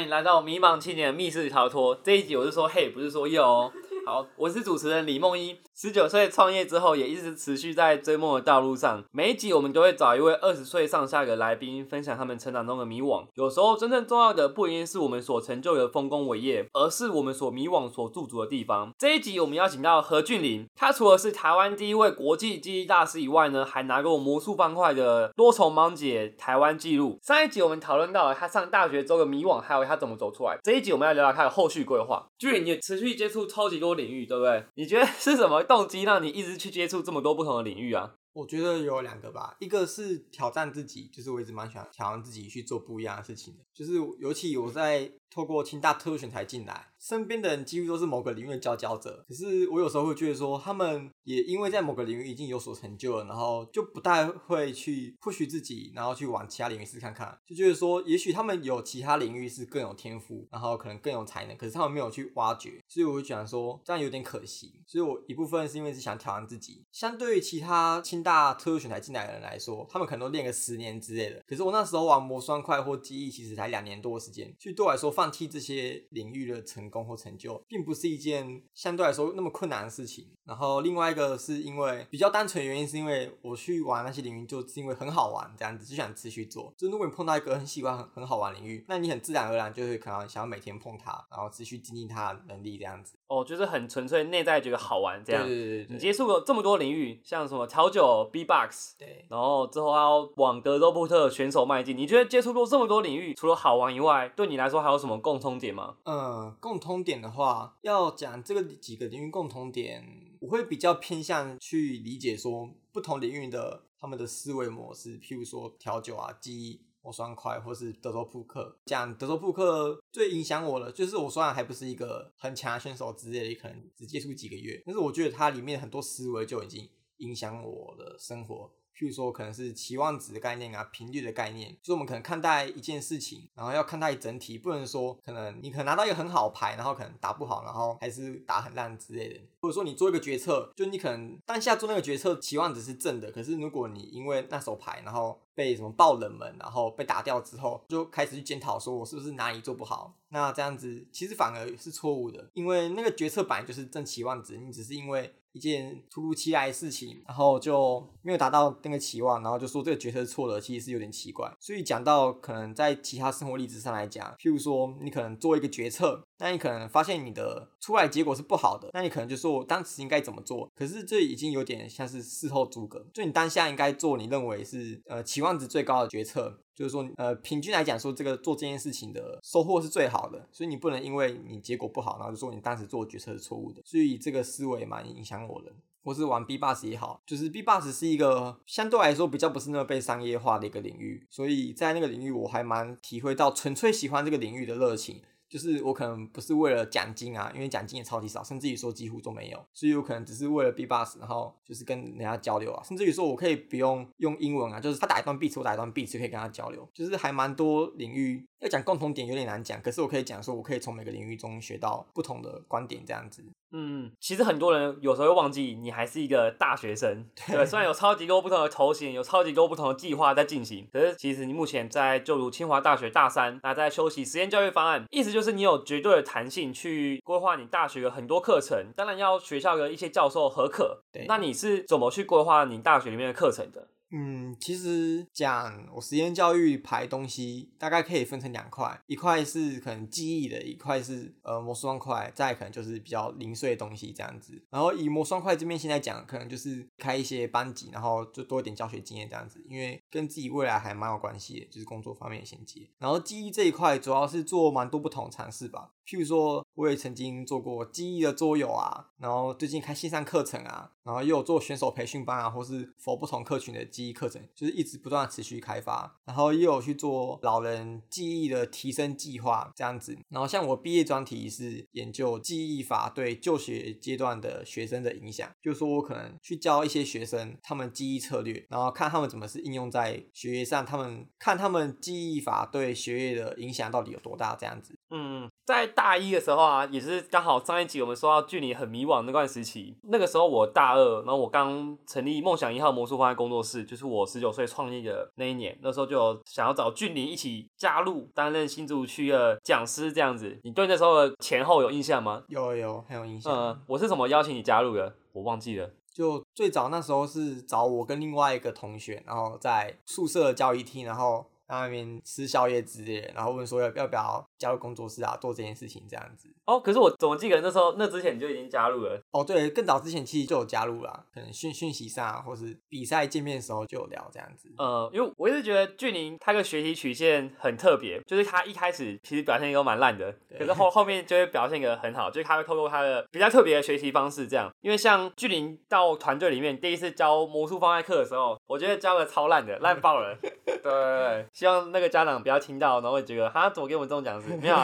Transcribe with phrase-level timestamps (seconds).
[0.00, 1.94] 欢迎来到迷茫青年密室逃脱。
[2.02, 3.70] 这一集我是说嘿，不是说哟。
[4.06, 5.54] 好，我是主持人李梦一。
[5.82, 9.02] 十九岁创业之后，也一直持续在追梦的道路上。
[9.12, 13.24] 每一集我们都会找一位二十岁上下的来宾，分享他们成长中的迷惘。
[13.32, 18.92] 有时候真正重要的不一定是我们所成就的丰功伟业，而是我们所迷惘、所驻足的地方。
[18.98, 27.18] 这一集我们邀请到何俊霖，他除了是台湾第一位国际记忆大师以外呢，还拿过魔术方块的多重盲解台湾纪录。
[27.22, 30.58] 上一集我们讨论到了他上大学之后的迷惘，还有他怎么走出来。
[30.62, 32.28] 这一集我们要聊聊他的后续规划。
[32.36, 34.62] 俊霖，你持续接触超级多领域，对不对？
[34.74, 38.16] 你觉得是什么动机让你一直去接触这么多不同的领域啊？
[38.32, 46.88] 我觉得有两个吧，一个是挑战自己，就是我一直蛮喜欢挑战自己去做不一样的事情的，就是尤其我在透过清大特选才进来。
[46.98, 64.82] 身边的人几乎都是某个领域的佼佼者，可是我有时候会觉得说，他们也因为在某个领域已经有所成就了，然后就不太会去 push 自己，然后去往其他领域试看看，就觉得说，也许他们有其他领域是更有天赋，然后可能更有才能，可是他们没有去挖掘，所以我会讲说，这样有点可惜。
[64.86, 80.26] 所以我一部分是因为是想挑战自己，相对于其他清大特选才进来的人来说，他们可能都练个十年之类的，可是我那时候玩魔双快或记忆，其实才两年多的时间，所以对我来说，放弃这些领域的成功或成就，并不是一件相对来说那么困难的事情。
[80.46, 86.72] 然后另外一个是因为比较单纯的原因，是因为我去玩那些领域，就是因为很好玩，这样子就想持续做。
[86.78, 93.18] 就如果你碰到一个很喜欢、很很好玩领域，那你很自然而然就会可能想要每天碰它，然后持续精进它的能力，这样子。
[93.30, 95.46] 哦，就是很纯粹内在觉得好玩这样。
[95.46, 95.94] 对对对。
[95.94, 101.96] 你接触过这么多领域，像什么调酒、B-box，对，然后之后要往德州扑特选手迈进。
[101.96, 105.94] 你觉得接触过这么多领域，除了好玩以外，对你来说还有什么共通点吗？
[106.06, 110.04] 嗯，共通点的话，要讲这个几个领域共通点，
[110.40, 116.80] 我会比较偏向去理解说不同领域的他们的思维模式，譬如说调酒啊、记忆。
[117.02, 126.88] 我双快，或是德州扑克，讲德州扑克最影响我的，就是我虽然还不是一个很强的选手之类的，可能只接触几个月，但是我觉得它里面很多思维就已经
[127.18, 128.70] 影响我的生活。
[129.00, 139.40] 譬如说，可能是期望值的概念啊，频率的概念，就是我们可能看待一件事情，然后要看待整体，不能说可能你可能拿到一个很好牌，然后可能打不好，然后还是打很烂之类的。
[139.62, 155.34] 或者说你做一个决策，就你可能当下做那个决策期望值是正的，可是如果你因为那手牌，然后被什么爆冷门，然后被打掉之后，就开始去检讨说我是不是哪里做不好，那这样子其实反而是错误的，因为那个决策本来就是正期望值，你只是因为。
[155.52, 161.52] 一件突如其来的事情，然后就没有达到那个期望，然后就说这个决策错的，其实是有点奇怪。
[161.58, 170.70] 所以讲到可能在其他生活例子上来讲，譬如说你可能做一个决策，那你可能发现你的出来结果是不好的，那你可能就说我当时应该怎么做？
[170.74, 176.60] 可是这已经有点像是事后诸葛，就你当下应该做你认为是呃期望值最高的决策。
[176.74, 183.82] 就是说，呃，平均来讲，说这个做这件事情的收获是最好的，所以你不能因为你结果不好，然后就说你当时做决策是错误的。
[183.84, 185.72] 所以这个思维蛮影响我的。
[186.02, 195.20] 我是玩 B bus 也好，就是 B bus 是一个相对来说比较不是那么被商业化的一个领域，所以在那个领域我还蛮体会到纯粹喜欢这个领域的热情。
[195.50, 213.42] 就是我可能不是为了奖金啊，因为奖金也超级少，甚至于说几乎都没有，所以我可能只是为了 B bus，然后就是跟人家交流啊，甚至于说我可以不用用英文啊，就是他打一段 beat，我打一段 beat 就可以跟他交流，就是还蛮多领域要讲共同点有点难讲，可是我可以讲说我可以从每个领域中学到不同的观点这样子。
[213.72, 231.02] 嗯，其实很多人有时候会忘记你还是一个大学生， 对，虽然有超级多不同的头衔，有超级多不同的计划在进行，可是其实你目前在就读清华大学大三，那在休息实验教育方案，意思就是你有绝对的弹性去规划你大学的很多课程，当然要学校的一些教授合可。
[231.12, 233.88] 对，那你是怎么去规划你大学里面的课程的？
[234.12, 244.60] 嗯，其实讲我实验教育排东西，大概可以分成两块，一块是可能记忆的，一块是呃魔术方块，再可能就是比较零碎的东西这样子。
[244.70, 252.88] 然后以魔术方块这边现在讲，可能就是开一些班级，然后就多一点教学经验这样子，因为跟自己未来还蛮有关系的，就是工作方面的衔接。
[252.98, 263.80] 然后记忆这一块主要是做蛮多不同尝试吧，譬如说我也曾经做过记忆的桌游啊，然后最近开线上课程啊，然后又有做选手培训班啊，或是否不同客群的。
[263.90, 270.16] 记忆课程就是一直不断持续开发，然后又有去做老人记忆的提升计划这样子。
[270.28, 284.96] 然后像我毕业专题是研究记忆法对就学阶段的学生的影响，就是说我可能去教一些学生他们记忆策略，然后看他们怎么是应用在学业上，他们看他们记忆法对学业的影响到底有多大这样子。
[285.10, 289.96] 嗯，在大一的时候啊，也是刚好上一集我们说到距离很迷惘那段时期。
[290.04, 295.76] 那个时候我大二，然后我刚成立梦想一号魔术方案工作室，就是我十九岁创立的那一年。
[295.82, 300.58] 那时候就有想要找俊林一起加入担任新竹区的讲师这样子。
[300.62, 302.44] 你对那时候的前后有印象吗？
[302.48, 303.52] 有有很有印象。
[303.52, 305.16] 嗯，我是怎么邀请你加入的？
[305.32, 305.90] 我忘记了。
[306.12, 311.46] 就最早那时候是找我跟另外一个同学，然后在宿舍交易厅，然后。
[311.70, 316.48] 在那边吃宵夜之类，然后问说要要不要加入工作室啊，做这件事情这样子。
[316.66, 319.20] 哦，可是我怎么记得那时候那之前你就已经加入了？
[319.30, 324.72] 哦，对，更早之前其实就有加入了，可能讯讯息上或是比赛见面的时候就有聊这样子。
[324.78, 334.70] 呃，因为我一直觉得俊宁他个学习曲线很特别，就是他一开始其实表现都蛮烂的，可是后 后面就会表现的很好，就是他会透过他的比较特别的学习方式这样。
[334.80, 340.38] 因为像俊宁到团队里面第一次教魔术方块课的时候，我觉得教的超烂的，烂爆了。
[340.82, 344.48] 对希望那个家长不要听到，然后会觉得他怎么给我们这种讲师？
[344.60, 344.76] 没有，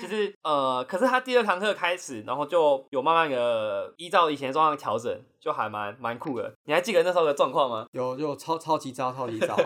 [0.00, 6.52] 就是呃，可是他第二堂课开始，然后就有慢慢的依照以前状况调整，就还蛮蛮酷的。
[6.64, 7.86] 你还记得那时候的状况吗？
[7.92, 9.58] 有，有超超级糟，超级糟。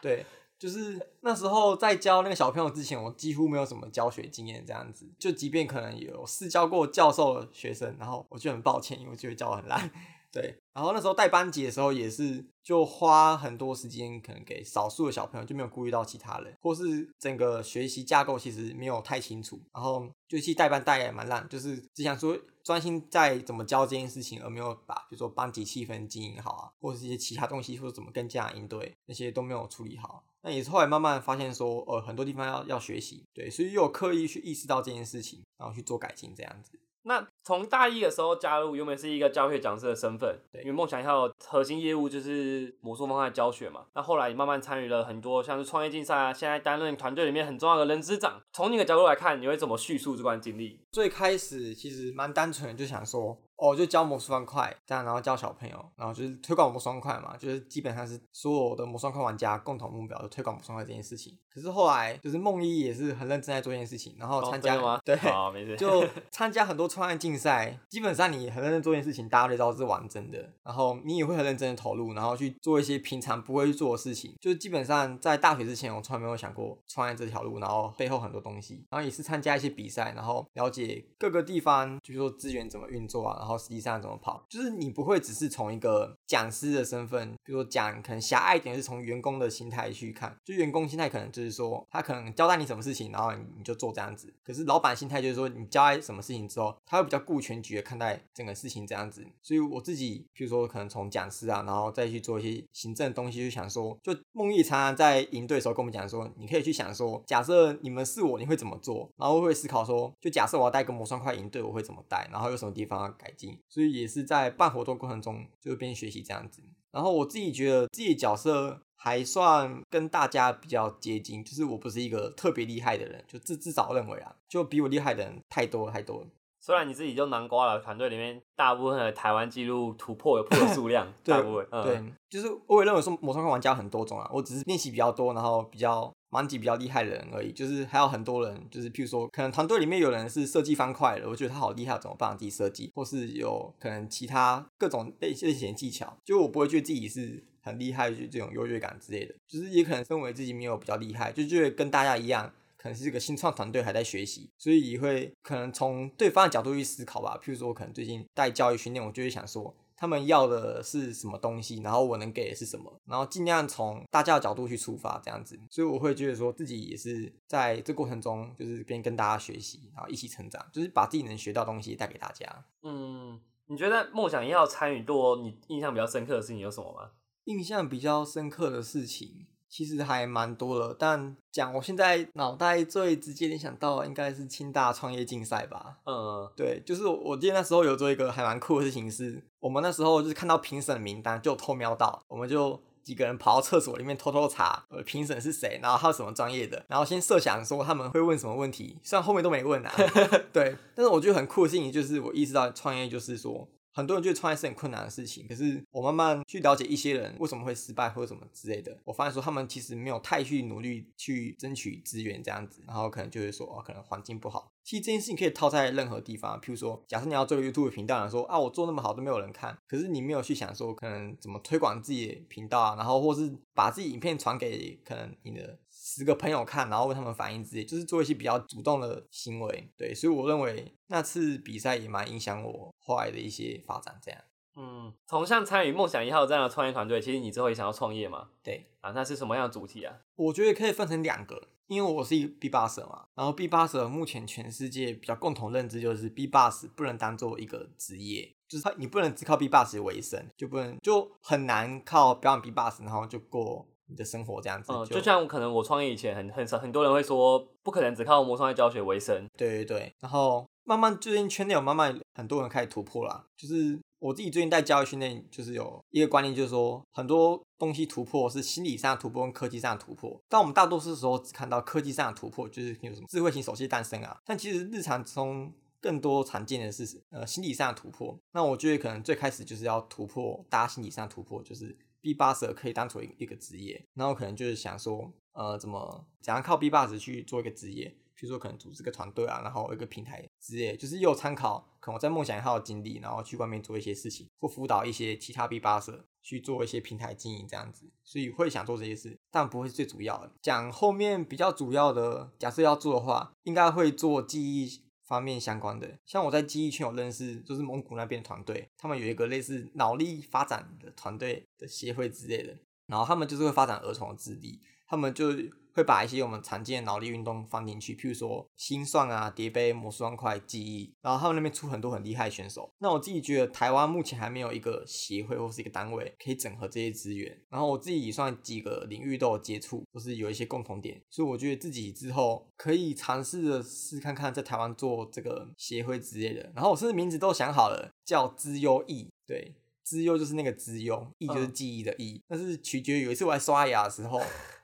[0.00, 0.24] 对，
[0.58, 5.08] 就是那时候在教那个小朋友之前，我几乎没有什么教学经验，这样子。
[5.18, 9.90] 就即便可能有试教过教授的学生，然后我就很抱歉，因为我觉得教的很烂。
[10.32, 22.34] 对，然后那时候带班级的时候也是，就花很多时间，可能给少数的小朋友，就没有顾虑到其他人，或是整个学习架构其实没有太清楚，然后就去带班带也蛮烂，就是只想说
[22.64, 30.24] 专心在怎么教这件事情，而没有把比如说班级气氛经营好啊，或是一些其他东西，或者怎么跟家长应对那些都没有处理好。
[30.44, 36.80] 那也是后来慢慢发现说，呃，很多地方要要学习，对，所以又刻意去意识到这件事情，然后去做改进这样子。
[37.04, 43.84] 那从大一的时候加入，原本是一个教学讲师的身份，对，因为梦想要核心业务就是魔术方块教学嘛。
[43.94, 48.40] 那后来你慢慢参与了很多像是创业竞赛啊，现在担任团队里面很重要的人资长。
[48.52, 50.80] 从你的角度来看，你会怎么叙述这段经历？
[50.92, 53.36] 最开始其实蛮单纯的，就想说。
[53.62, 61.38] 哦，就教魔术方块，这样然后教小朋友，然后就是推广魔术方块嘛，就是基本上是所有的魔术方块玩家共同目标，就推广魔术方块这件事情。
[61.48, 64.74] 可是后来就是梦一也是很认真在做这件事情，然后参加
[65.04, 65.14] 对，
[65.52, 67.78] 没事，就参加很多创案竞赛。
[67.90, 74.34] 基本上你很认真做一件事情，大家都知道是完整的，然后你也会很认真的投入，然后去做一些平常不会去做的事情。
[74.40, 84.44] 就是基本上在大学之前，我从来没有想过创业这条路，然后背后很多东西，然后也是参加一些比赛，然后了解各个地方，就是说资源怎么运作啊，然后实际上怎么跑。
[84.48, 90.36] 就是你不会只是从一个讲师的身份，比如说讲可能狭隘一点，是从员工的心态去看。
[90.44, 94.32] 就员工心态可能就是说，他可能交代你什么事情，然后你就做这样子。
[94.44, 99.26] 可是老板心态就是说，你交代什么事情之后，他会比较顾全局的看待整个事情这样子。
[99.42, 109.10] 所以我自己，比如说可能从讲师啊，然后再去做一些行政的东西，就想说，就梦毅常常在营队的时候跟我们讲说，你可以去想说，假设你们是我，你会怎么做？
[109.16, 112.28] 然后会思考说，就假设我要带个魔双块营队，我会怎么带？
[112.30, 113.41] 然后有什么地方要改进？
[113.68, 114.22] 所以也是。
[114.32, 116.62] 在办活动过程中，就边学习这样子。
[116.90, 126.26] 然后我自己觉得自己的角色还算跟大家比较接近，就是我不是一个特别厉害的人，就至至少认为啊，就比我厉害的人太多太多了。
[126.60, 136.10] 虽然你自己就南瓜了，团队里面大部分的台湾纪录突破有破的数量， 大部分对，就是我也认为说魔双玩家很多种啊，我只是练习比较多，然后比较。
[136.32, 157.38] 蛮几比较厉害的人而已，就是还有很多人，就是譬如说，可能团队里面有人是设计方块的，我觉得他好厉害，怎么帮自己设计，或是有可能其他各种类类型技巧，就我不会觉得自己是很厉害，就这种优越感之类的，就是也可能认为自己没有比较厉害，就觉得跟大家一样，可能是一个新创团队还在学习，所以也会可能从对方的角度去思考吧。
[157.44, 159.74] 譬如说我，可能最近带教育训练，我就会想说。
[160.02, 172.64] 他们要的是什么东西，然后我能给的是什么，然后尽量从大家的角度去出发，这样子，所以我会觉得说自己也是在这过程中，就是边跟大家学习，然后一起成长，就是把自己能学到东西带给大家。
[172.82, 177.12] 嗯，你觉得梦想要参与多，你印象比较深刻的事情有什么吗？
[177.44, 179.46] 印象比较深刻的事情。
[179.72, 185.96] 其实还蛮多的，但讲我现在脑袋最直接联想到应该是清大创业竞赛吧。
[186.04, 199.90] 嗯，对，就是我记得那时候有做一个还蛮酷的事情，是我们那时候就是看到评审名单就偷瞄到，我们就几个人跑到厕所里面偷偷查，呃，评审是谁，然后他有什么专业的，然后先设想说他们会问什么问题，虽然后面都没问啊。
[200.52, 203.66] 对，但是我觉得很酷的事情就是我意识到创业就是说。
[203.92, 214.72] 很多人觉得创业是很困难的事情，可是我慢慢去了解一些人为什么会失败或者什么之类的，我发现说他们其实没有太去努力去争取资源这样子，然后可能就是说哦，可能环境不好。
[214.82, 225.78] 其实这件事情可以套在任何地方，譬如说，假设你要做个 YouTube 频道，说啊，我做那么好都没有人看，可是你没有去想说可能怎么推广自己的频道啊，然后或是把自己影片传给可能你的。
[226.04, 229.88] 十个朋友看，然后问他们反应之类，就是做一些比较主动的行为。
[229.96, 234.18] 对，所以我认为那次比赛也蛮影响我后来的一些发展。
[234.20, 234.40] 这样，
[234.74, 238.48] 嗯，从像参与梦想一号这样的创业团队，其实你之后也想要创业嘛？
[238.64, 240.12] 对啊，那是什么样的主题啊？
[240.34, 254.92] 我觉得可以分成两个，因为我是一个 B 八蛇嘛，然后 B 八蛇目前全世界比较共同认知就是 B 八蛇不能当做一个职业，就是他你不能只靠 B bus 为生，就不能就很难靠表演 B bus，，然后就过你的生活这样子。
[254.92, 259.46] 嗯，就像可能我创业以前很很少很多人会说，不可能只靠魔创业教学为生。
[259.56, 270.40] 对对对，然后慢慢最近圈内有慢慢很多人开始突破啦，就是我自己最近在教育训练，就是有一个观念，就是说很多东西突破是心理上的突破跟科技上的突破。
[270.48, 278.36] 但我们大多数时候只看到科技上的突破，就是有什么智慧型手机诞生啊，但其实日常中更多常见的是呃心理上的突破。
[278.52, 288.16] 那我觉得可能最开始就是要突破大家心理上的突破，就是 B 八十可以当做一一个职业，然后可能就是想说呃怎么怎样靠 B 八十去做一个职业。
[288.34, 300.50] 比如说可能组织个团队啊，然后一个平台职业，就是又参考可能我在梦想一号的经历，然后去外面做一些事情，或辅导一些其他 B 八社去做一些平台经营这样子，所以会想做这些事，但不会是最主要的。
[300.60, 306.18] 讲后面比较主要的，假设要做的话，应该会做记忆方面相关的。
[306.24, 312.76] 像我在记忆圈有认识，就是蒙古那边团队，他们有一个类似脑力发展的团队的协会之类的，
[313.06, 315.46] 然后他们就是会发展儿童的智力，他们就。
[315.94, 322.90] 会把一些我们常见的脑力运动放进去，譬如说心算啊、叠杯、魔术方块、记忆，然后他们那边出很多很厉害选手。
[322.98, 327.56] 那我自己觉得台湾目前还没有一个协会或是一个单位可以整合这些资源。
[327.68, 336.72] 然后我自己也算几个领域都有接触，或是有一些共同点，所以我觉得自己之后可以尝试着试看看在台湾做这个协会之类的。
[336.74, 342.40] 然后我甚至名字都想好了，叫资优艺，对，资优就是那个资优，艺就是记忆的艺。
[342.48, 344.40] 但是取决于有一次我在刷牙的时候。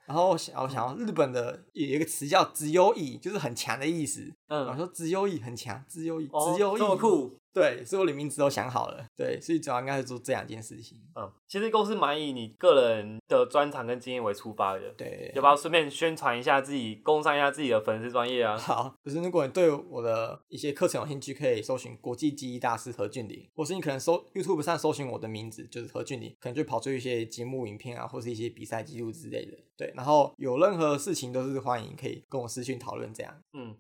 [0.09, 4.38] 然后我想，我想要日本的有一个词叫“只有以”，就是很强的意思。
[4.49, 7.39] 嗯，我说“直优艺”很强，“直优艺”，“直优艺”这么酷。
[7.51, 9.05] 对，所以我连名字都想好了。
[9.17, 11.01] 对，所以主要应该是做这两件事情。
[11.17, 14.91] 嗯，其实公司蛮以你个人的专长跟经验为出发的。
[14.97, 18.57] 对，要不要顺便宣传一下自己，工商一下自己的粉丝专业啊？
[18.57, 29.59] 好，就是如果你对我的一些课程有兴趣，可以搜寻国际记忆大师何俊霖，或是你可能搜 YouTube 上搜寻我的名字，就是何俊霖，可能就跑出一些节目影片啊，或是一些比赛记录之类的。
[29.77, 33.35] 对，然后有任何事情都是欢迎可以跟我私讯讨论这样。
[33.53, 33.75] 嗯，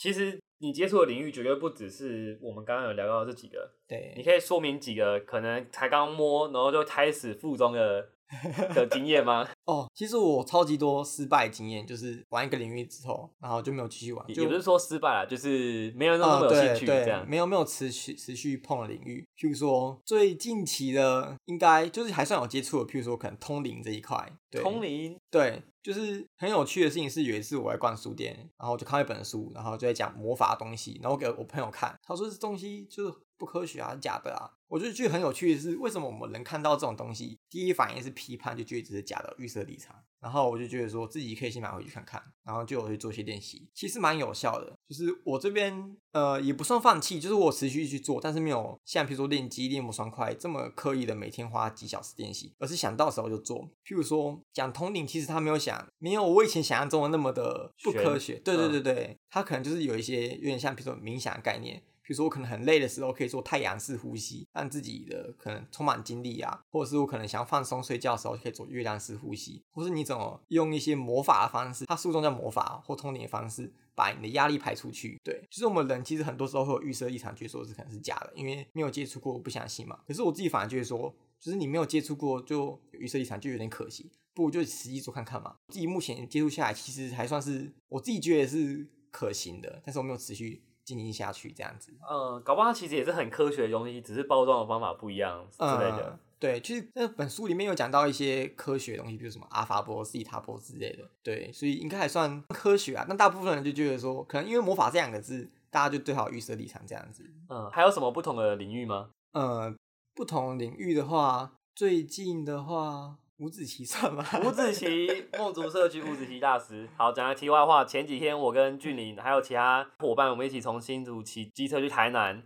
[0.00, 0.40] 其实。
[0.62, 8.10] 你接触的领域绝对不只是我们刚刚有聊到的这几个，对，你可以说明几个可能才刚摸，然后就开始附中的。
[8.74, 9.48] 的经验吗？
[9.64, 14.24] 哦，其实我超级多失败经验，就是玩一个领域之后，然后就没有继续玩。
[14.28, 17.28] 也不是说失败了，就是没有那么有兴趣这样。
[17.28, 24.30] 没有没有持续持续碰的领域，譬如说最近期的，应该就是还算有接触的，譬如说可能通灵这一块。
[24.62, 33.14] 通灵，对，就是很有趣的事情是，有一次我在逛书店，然后就看一本书，然后就在讲魔法东西，然后给我朋友看，他说这东西就是。
[33.40, 34.52] 不科学啊，假的啊！
[34.70, 39.96] 我就觉得很有趣的是，为什么我们能看到这种东西，第一反应是批判，就觉得这是假的预设立场。
[40.20, 44.78] 然后我就觉得说自己可以先买回去看看，然后就有去做一些练习，其实蛮有效的。
[44.86, 53.64] 就是我这边呃也不算放弃，就是我持续去做，但是没有像比如说练肌、练模双块这么刻意的每天花几小时练习，而是想到时候就做。
[53.84, 58.34] 譬如说讲通灵，其实他没有想，没有我以前想象中的那么的不科学。
[58.44, 61.82] 对对对对，他可能就是有一些有点像比如说冥想概念。
[62.10, 75.20] 比如说我可能很累的时候，可以做太阳式呼吸，让自己的可能充满精力啊；或者是我可能想要放松睡觉的时候，可以做月亮式呼吸，或是你怎么用一些魔法的方式，它书中叫魔法或通灵的方式，把你的压力排出去。
[75.22, 80.00] 对，就是我们人其实很多时候会有预设立场，觉得说是可能是假的，因为没有接触过，我不相信嘛。
[80.08, 85.54] 可是我自己反而觉得说，就是你没有接触过，就预设立场就有点可惜，不如就实际做看看嘛。
[85.68, 90.64] 自己目前接触下来，其实还算是我自己觉得是可行的，但是我没有持续。
[90.84, 96.18] 进行下去这样子，嗯，搞不好其实也是很科学的东西，只是包装的方法不一样之类的。
[96.38, 101.04] 对，其实那本书里面有讲到一些科学的东西，比如什么阿法波、西塔波之类的。
[101.22, 103.04] 对，所以应该还算科学啊。
[103.06, 107.30] 但大部分人就觉得说，可能因为魔法这两个字，大家就对好预设立场这样子。
[107.50, 109.10] 嗯，还有什么不同的领域吗？
[109.32, 109.74] 呃，
[110.14, 113.18] 不同领域的话，最近的话。
[113.40, 114.22] 五子棋算吗？
[114.44, 116.86] 五子棋，梦族社区五子棋大师。
[116.98, 122.42] 好，讲个题外话，前几天我跟俊林还有其他伙伴，我们一起从新竹骑机车去台南，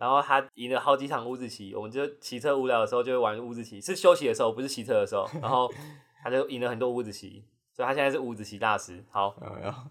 [0.00, 5.70] 然后他赢了好几场五子棋，我们就骑车无聊的时候就会玩五子棋，是休息的时候，不是骑车的时候，然后
[6.24, 9.04] 他就赢了很多五子棋，所以他现在是五子棋大师。
[9.10, 9.36] 好，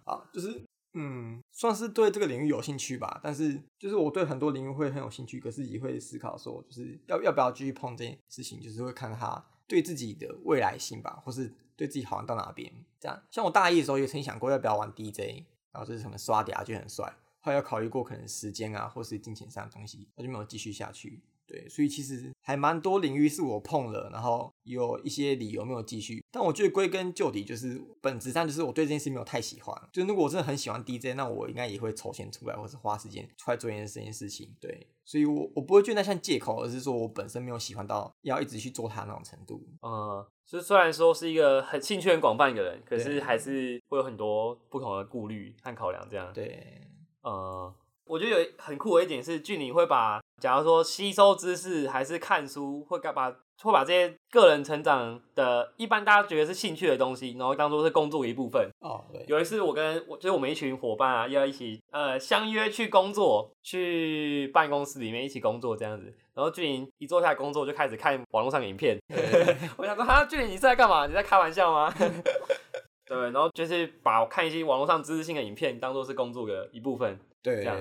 [0.03, 0.59] 好，就是
[0.95, 9.45] 嗯，算是对这个领域有兴趣吧，但是就是我对很多领域会很有兴趣，可是也会思考说，就是要要不要继续碰这件事情，就是会看他。
[9.71, 12.69] 对自己的未来性吧，或是对自己好玩到哪边。
[12.99, 17.09] 这样，像我大一的时候也曾想过要不要玩 DJ，然后就是什么刷嗲就很帅，
[17.39, 21.23] 后来考虑过可能时间啊或是金钱上的东西，我就没有继续下去。
[21.51, 26.23] 对，所以其实还蛮多领域是我碰了，然后有一些理由没有继续。
[26.31, 29.75] 但我觉得归根究底，就是本质上就是我对这件事没有太喜欢。
[29.91, 34.55] 就如果我真的很喜欢 DJ，那我应该也会筹钱出来，或是花时间出来做一件这件事情。
[34.61, 39.61] 对，所以我我不会觉得那像借口，而是说我本身没有喜欢到要一直去做它那种程度。
[39.81, 46.07] 嗯，就虽然说是一个很兴趣很广泛的人，可是对还是会有很多不同的顾虑和考量。
[46.09, 46.87] 这样，对，
[47.23, 47.73] 嗯，
[48.11, 53.31] 我觉得有很酷的一点是，俊你会把，假如说吸收知识还是看书，会干把
[53.63, 58.69] 会把这些个人成长的，一般大家觉得是兴趣的东西，然后当做是工作的一部分。
[58.81, 66.13] 哦，对，有一次我跟我就是我们一群伙伴啊，要一起呃相约去工作，去办公室里面一起工作这样子。
[66.33, 68.99] 然后俊颖一坐下来工作就开始看网络上的影片，
[69.77, 71.07] 我想说哈，俊颖你是在干嘛？
[71.07, 71.93] 你在开玩笑吗？
[73.07, 77.17] 对，然后就是把我看一些网络上知识性的影片当做是工作的一部分。
[77.41, 77.77] 对，样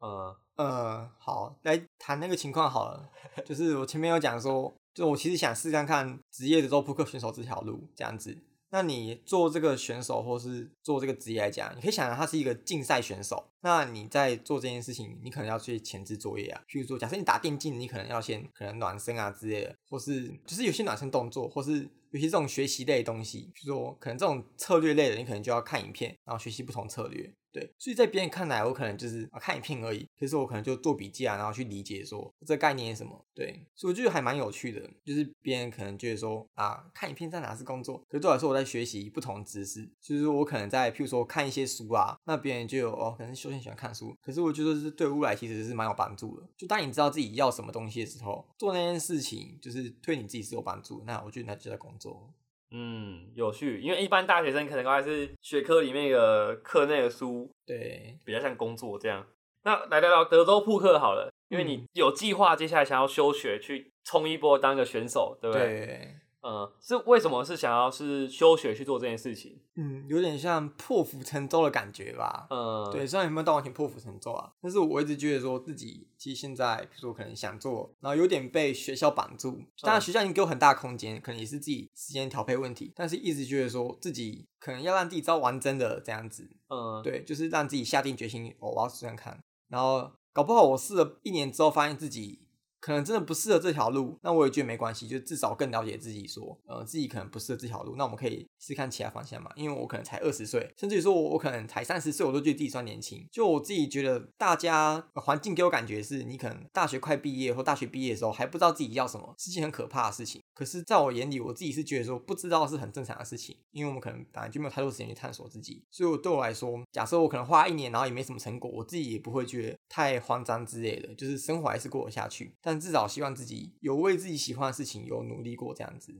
[0.00, 3.10] 嗯呃，好，来谈那个情况好了。
[3.44, 8.38] 就是我前面有讲说，就我其实想试看看职业的周扑克选手这条路这样子。
[8.70, 13.48] 那你做这个选手，或是做这个职业来讲，你可以想象他是一个竞赛选手。
[13.60, 16.60] 那你在做这件事情，你可能要去前置作业啊。
[16.68, 27.32] 譬如说，假设你打电竞，你可能要先可能暖身啊之类的，或是就是有些暖身动作，或是有些这种学习类的东西，譬如说可能这种策略类的，你可能就要看影片，然后学习不同策略。
[27.56, 33.24] 对，所以在别人看来，我可能就是啊看影片而已，可是我可能就做笔记啊，然后去理解说这概念是什么。
[33.34, 46.46] 对，所以我觉得还蛮有趣的，就是别人可能觉得说啊看影片在哪是工作，可是对我来说我在学习不同知识，就是我可能在譬如说看一些书啊，那别人就有哦可能休闲喜欢看书，可是我觉得是对未来其实是蛮有帮助的。
[46.58, 52.30] 就当你知道自己要什么东西的时候，做那件事情就是对你自己是有帮助，那我觉得那就在工作。
[52.70, 59.26] 嗯，有趣，因为一般大学生可能都还是学科里面的课内的书，对，比较像工作这样。
[59.62, 65.66] 那来聊聊德州扑克好了，因为你嗯有计划接下来想要休学去冲一波当个选手，对不对？
[65.66, 66.14] 对。
[66.46, 69.58] 嗯，是为什么是想要是休学去做这件事情？
[69.74, 72.46] 嗯，有点像破釜沉舟的感觉吧。
[72.50, 79.60] 嗯，对，虽然有没有到完全破釜沉舟啊，但是我一直觉得说自己其实现在，比如说可能想做，然后有点被学校绑住。
[79.82, 86.48] 当然学校已经给我很大空间，可能也是自己时间调配问题，但是一直觉得说自己可能要让自己知道玩真的这样子。
[86.68, 89.38] 嗯，对，就是让自己下定决心，哦，我要试试看。
[89.68, 92.45] 然后搞不好我试了一年之后，发现自己
[92.86, 99.50] 可能真的不适合这条路，那我也觉得没关系，就至少更了解自己说，呃，自己可能不适合这条路，那我们可以试看其他方向嘛。
[99.56, 103.26] 因为我可能才二十岁，甚至于说我我可能才三十岁，我都觉得自己算年轻。
[103.32, 110.40] 就我自己觉得，大家环境给我感觉是你可能大学快毕业或大学毕业的时候还不知道自己要什么，是件很可怕的事情。
[110.56, 126.14] 可是在我眼里，我自己是觉得说不知道是很正常的事情，因为我们可能本来就没有太多时间去探索自己，所以我对我来说，假设我可能花一年，然后也没什么成果，我自己也不会觉得太慌张之类的，就是生活还是过得下去，但至少希望自己有为自己喜欢的事情有努力过这样子。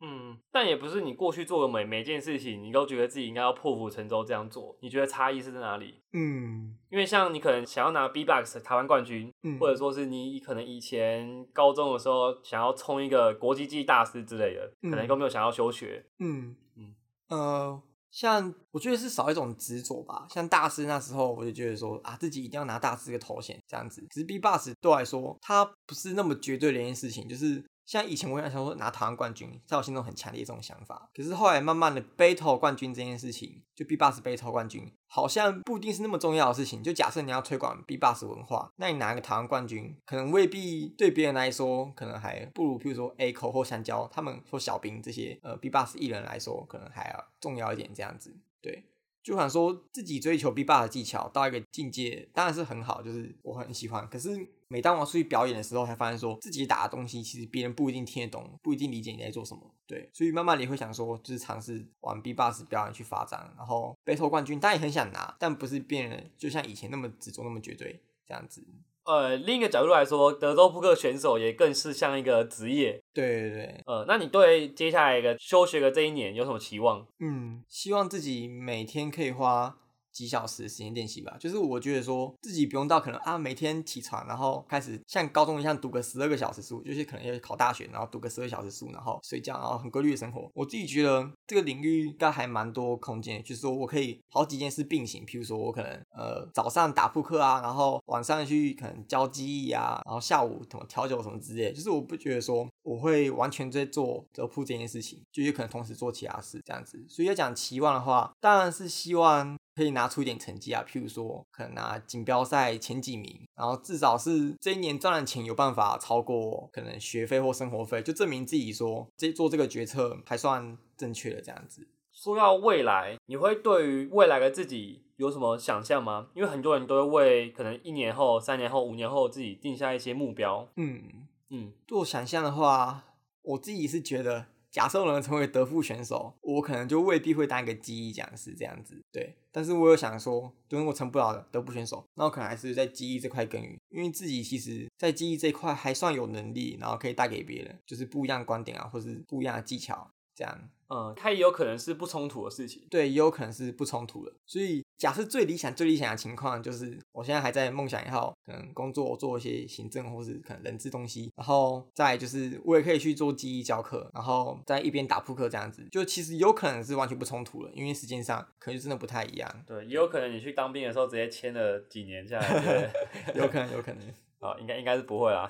[0.00, 4.76] 对，嗯，但也不是你过去做的每每件事情，你都觉得自己应该要破釜沉舟这样做。
[4.80, 6.02] 你觉得差异是在哪里？
[6.12, 16.04] 嗯因为像你可能想要拿 B-box 台湾冠军，嗯，或者说是你可能以前高中的时候想要冲一个国际级大师之类的，可能嗯都没有想要休学。
[16.18, 16.94] 嗯嗯
[17.28, 20.26] 呃，像我觉得是少一种执着吧。
[20.30, 24.04] 像大师那时候，我就觉得说啊，自己一定要拿大师这个头衔这样子。
[24.10, 27.64] 只是 B Boss 对我来说，它不是那么绝对的一件事情，就是。
[27.90, 31.10] 像以前我也想说拿台湾冠军，在我心中很强烈这种想法。
[31.12, 36.84] 可是后来慢慢的 battle 冠军这件事情，就 B bus battle 冠军，好像不一定是那么重要的事情。
[36.84, 48.32] 就假设你要推广 B bus 文化，那你拿个台湾冠军，可能未必对别人来说，可能还不如，譬如说 A 口或香蕉，他们或小兵这些呃 B bus 艺人来说，可能还要重要一点这样子。
[48.62, 48.84] 对，
[49.20, 54.08] 就想说自己追求 B Boss 的技巧到一个境界，当然是很好，就是我很喜欢。
[54.08, 59.60] 可是每当我出去表演的时候，才发现说自己打的东西，其实别人不一定听得懂，不一定理解你在做什么。
[59.84, 68.64] 对，所以慢慢的也会想说，就是尝试往 B Boss 表演去发展，然后杯头冠军，当然也很想拿，但不是变得就像以前那么执着、那么绝对这样子。
[69.04, 73.02] 呃，另一个角度来说，德州扑克选手也更是像一个职业。
[73.12, 77.04] 对对对，呃，那你对接下来的休学的这一年有什么期望？
[77.18, 79.76] 嗯，希望自己每天可以花
[80.12, 81.36] 几小时时间练习吧。
[81.38, 90.50] 就是我觉得说自己不用到可能啊每天起床，然后开始像高中一样读个十二个小时书，就是可能要考大学，然后读个十二小时书，然后睡觉，然后很规律的生活。
[90.54, 107.04] 我自己觉得这个领域应该还蛮多空间，就是说我可以好几件事并行，譬如说我可能呃早上打扑克啊，然后晚上去可能教记忆啊，然后下午什么调酒什么之类，就是我不觉得说我会完全在做德扑这件事情，就有可能同时做其他事这样子。
[107.08, 121.88] 所以要讲期望的话，当然是希望可以拿出一点成绩啊，譬如说可能拿锦标赛前几名，然后至少是这一年赚的钱有办法超过可能学费或生活费，就证明自己说这做这个决策还算正确的这样子。
[122.12, 126.28] 说到未来，你会对于未来的自己有什么想象吗？
[126.34, 130.68] 因为很多人都会为可能一年后、三年后、五年后自己定下一些目标。
[130.76, 131.02] 嗯，
[131.48, 133.04] 嗯，做想象的话，
[133.40, 139.02] 我自己是觉得，假设我能成为德富选手，我可能就未必会当一个记忆讲师这样子。
[139.10, 150.70] 对，但是我有想说，如果我成不了德富选手，那我可能还是在记忆这块耕耘，因为自己其实在记忆这块还算有能力，然后可以带给别人，就是不一样的观点啊，或是不一样的技巧这样。
[150.92, 152.84] 嗯，它也有可能是不冲突的事情。
[152.90, 154.32] 对，也有可能是不冲突的。
[154.44, 169.48] 所以，假设最理想、最理想的情况，就是我现在还在梦想也好，可能工作做一些行政或是可能人资东西，然后再就是我也可以去做记忆教课，然后在一边打扑克这样子，就其实有可能是完全不冲突了，因为时间上可能就真的不太一样。
[169.64, 172.90] 对，也有可能你去当兵的时候直接签了几年下来，对
[173.40, 174.02] 有可能，有可能。
[174.40, 175.48] 啊， 应该应该是不会啦。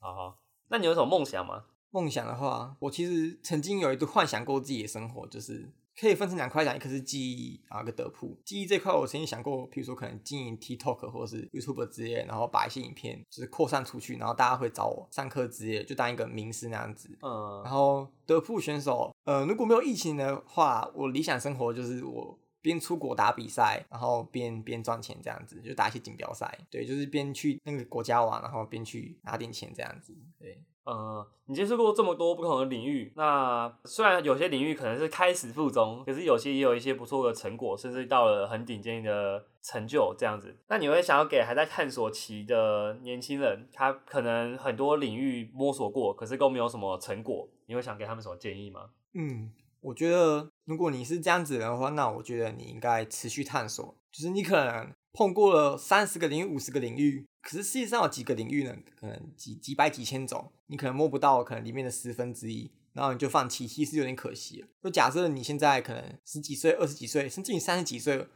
[0.00, 0.38] 好好，
[0.70, 1.66] 那你有什么梦想吗？
[1.92, 8.40] 梦想的话，我其实曾经有一度幻想过自己的生活，就是可以分成两块讲，一个是记忆，然后一个德普。
[8.46, 17.10] 记忆这块，我曾经想过，比如说可能经营 TikTok 或者是 YouTube 之类，然后把一些影片就是扩散出去，然后大家会找我上课之类，就当一个名师那样子。
[17.20, 26.58] 嗯，然后德普选手，呃，如果没有疫情的话，我理想生活就是我边出国打比赛，然后边边赚钱这样子，就打一些锦标赛。
[26.70, 30.16] 对，就是边去那个国家玩，然后边去拿点钱这样子。
[30.38, 30.62] 对。
[30.84, 40.58] 呃，你接触过这么多不同的领域，那虽然有些领域可能是开始附中，可是有些也有一些不错的成果，甚至到了很顶尖的成就这样子。
[40.66, 48.90] 那你会想要给还在探索期的年轻人，他可能很多领域摸索过，可是都没有什么成果，你会想给他们什么建议吗？
[49.14, 57.26] 嗯，我觉得如果你是这样子的话，那我觉得你应该持续探索，就是你可能碰过了三十个领域、五十个领域。
[57.42, 58.72] 可是世界上有几个领域呢？
[58.96, 64.64] 可能几几百几千种，你可能摸不到，可能里面的十分之一，然后你就放弃，其实有点可惜。
[64.80, 68.28] 就假设你现在可能十几岁、二十几岁，甚至你三十几岁，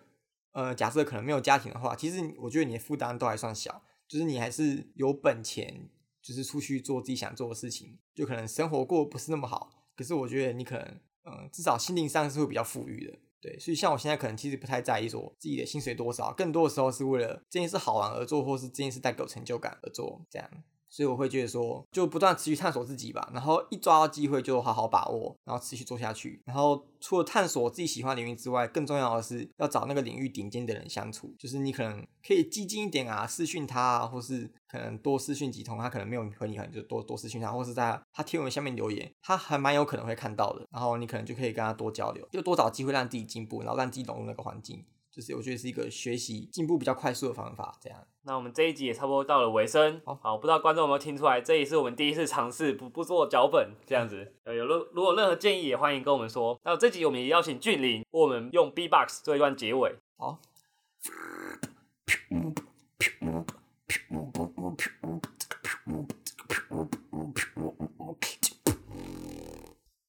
[0.51, 5.89] 呃，假设可能没有家庭的话，其实我觉得你的负担都还算小，就是你还是有本钱，
[6.21, 7.97] 就是出去做自己想做的事情。
[8.13, 13.19] 就可能生活过不是那么好，可是我觉得你可能，嗯，至少心灵上是会比较富裕的。
[13.41, 20.51] 对，所以像我现在可能其实不太在意说自己的薪水多少，更多的时候是为了这件事好玩而做，或是这件事带给我成就感而做，这样。
[20.89, 26.41] 所以我会觉得说，就不断持续探索自己吧，然后一抓到机会就好好把握，然后持续做下去。
[26.47, 31.35] 然后除了探索自己喜欢领域之外，更重要的是要找那个领域顶尖的人相处。
[31.39, 40.67] 就是你可能可以激进一点啊，私讯他啊，或是可能多私讯几通，他可能没有和你很就多多私讯他，或是在他贴文下面留言，他还蛮有可能会看到的。
[40.71, 44.85] 然后你可能就可以跟他多交流，就多找机会让自己进步，然后让自己融入那个环境。
[45.17, 48.07] 就是我觉得是一个学习进步比较快速的方法，这样。
[48.25, 54.35] 那我们这一集也差不多到了尾声，好，不知道观众有没有听出来，这也是我们第一次尝试不不做脚本这样子。
[54.45, 56.61] 呃，有如如果任何建议也欢迎跟我们说。
[56.65, 59.95] 那这集我们也邀请俊林，我们用 B-box 做一段结尾。
[60.19, 60.39] 好。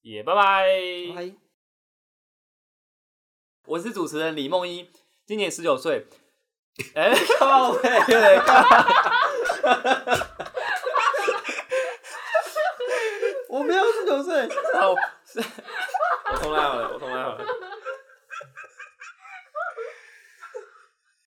[0.02, 1.47] 也拜拜。
[3.68, 4.90] 我是主持人李梦一，
[5.26, 6.08] 今年十九岁。
[6.96, 7.90] 哎、靠背，
[13.50, 14.48] 我没有十九岁。
[14.74, 14.92] 好，
[16.32, 17.44] 我重来好了，我重来好了。